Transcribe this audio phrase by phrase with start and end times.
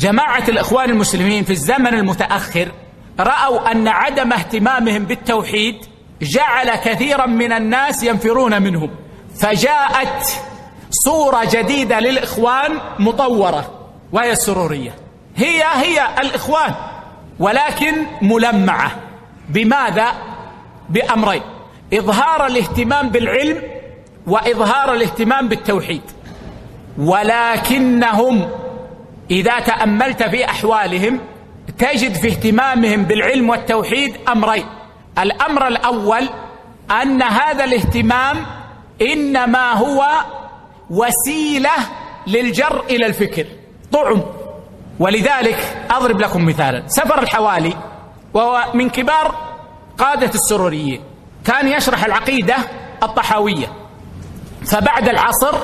[0.00, 2.72] جماعة الإخوان المسلمين في الزمن المتأخر
[3.20, 5.76] رأوا أن عدم اهتمامهم بالتوحيد
[6.22, 8.90] جعل كثيرا من الناس ينفرون منهم
[9.40, 10.26] فجاءت
[10.90, 13.70] صورة جديدة للإخوان مطورة
[14.12, 14.94] وهي السرورية.
[15.36, 16.74] هي هي الإخوان
[17.38, 18.90] ولكن ملمعة.
[19.48, 20.12] بماذا؟
[20.88, 21.42] بأمرين.
[21.94, 23.62] إظهار الاهتمام بالعلم
[24.26, 26.02] وإظهار الاهتمام بالتوحيد.
[26.98, 28.50] ولكنهم
[29.30, 31.20] إذا تأملت في أحوالهم
[31.78, 34.66] تجد في اهتمامهم بالعلم والتوحيد أمرين.
[35.18, 36.28] الأمر الأول
[37.02, 38.46] أن هذا الاهتمام
[39.02, 40.06] إنما هو
[40.90, 41.70] وسيلة
[42.26, 43.46] للجر إلى الفكر.
[43.92, 44.22] طعم
[44.98, 46.82] ولذلك أضرب لكم مثالا.
[46.86, 47.76] سفر الحوالي
[48.34, 49.34] وهو من كبار
[49.98, 51.00] قادة السروريين.
[51.44, 52.56] كان يشرح العقيدة
[53.02, 53.66] الطحاوية.
[54.66, 55.58] فبعد العصر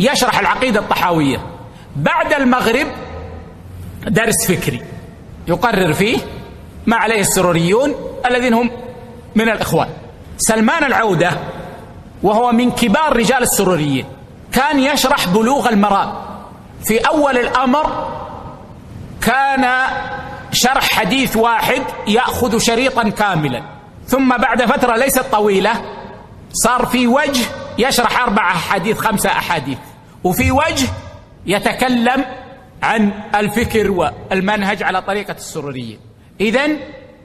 [0.00, 1.53] يشرح العقيدة الطحاوية.
[1.96, 2.86] بعد المغرب
[4.06, 4.82] درس فكري
[5.48, 6.18] يقرر فيه
[6.86, 7.94] ما عليه السروريون
[8.30, 8.70] الذين هم
[9.34, 9.88] من الإخوان.
[10.38, 11.30] سلمان العودة
[12.22, 14.06] وهو من كبار رجال السروريين
[14.52, 16.12] كان يشرح بلوغ المرام.
[16.84, 18.08] في أول الأمر
[19.20, 19.86] كان
[20.52, 23.62] شرح حديث واحد يأخذ شريطا كاملا.
[24.06, 25.72] ثم بعد فترة ليست طويلة
[26.52, 27.46] صار في وجه
[27.78, 29.78] يشرح أربع أحاديث خمسة أحاديث.
[30.24, 30.88] وفي وجه
[31.46, 32.24] يتكلم
[32.82, 35.98] عن الفكر والمنهج على طريقة السروريين.
[36.40, 36.78] إذن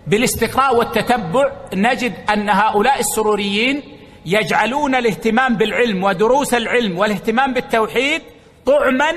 [0.08, 3.84] بالاستقراء والتتبع نجد أن هؤلاء السروريين
[4.26, 8.22] يجعلون الاهتمام بالعلم ودروس العلم والاهتمام بالتوحيد
[8.66, 9.12] طعما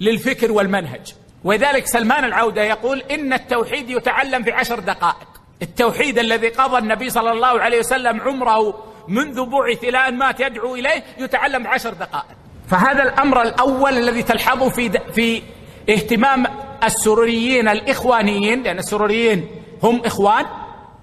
[0.00, 1.14] للفكر والمنهج.
[1.44, 5.28] ولذلك سلمان العودة يقول إن التوحيد يتعلم في عشر دقائق.
[5.62, 10.74] التوحيد الذي قضى النبي صلى الله عليه وسلم عمره منذ بعث إلى أن مات يدعو
[10.74, 12.41] إليه يتعلم عشر دقائق.
[12.72, 15.42] فهذا الأمر الأول الذي تلحظه في, في
[15.90, 16.46] اهتمام
[16.84, 19.48] السروريين الإخوانيين لأن السروريين
[19.82, 20.44] هم إخوان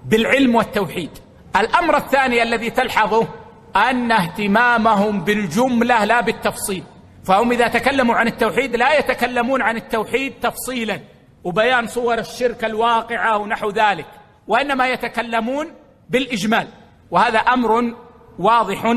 [0.04, 1.10] بالعلم والتوحيد.
[1.56, 3.28] الأمر الثاني الذي تلحظه
[3.76, 6.84] أن اهتمامهم بالجملة لا بالتفصيل.
[7.24, 11.00] فهم إذا تكلموا عن التوحيد لا يتكلمون عن التوحيد تفصيلا
[11.44, 14.06] وبيان صور الشرك الواقعة ونحو ذلك
[14.48, 15.66] وإنما يتكلمون
[16.10, 16.68] بالإجمال.
[17.10, 17.94] وهذا أمر
[18.38, 18.96] واضح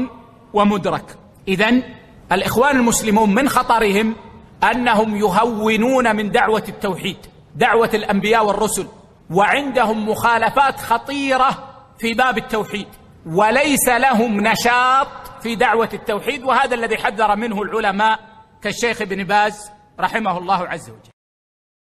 [0.53, 1.05] ومدرك.
[1.47, 1.83] إذن
[2.33, 4.15] الإخوان المسلمون من خطرهم
[4.63, 7.17] أنهم يهونون من دعوة التوحيد
[7.55, 8.87] دعوة الأنبياء والرسل
[9.31, 11.49] وعندهم مخالفات خطيرة
[11.99, 12.87] في باب التوحيد
[13.25, 15.07] وليس لهم نشاط
[15.41, 18.19] في دعوة التوحيد وهذا الذي حذر منه العلماء
[18.61, 21.12] كالشيخ ابن باز رحمه الله عز وجل.